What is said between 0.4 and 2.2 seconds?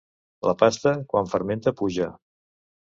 La pasta, quan fermenta, puja.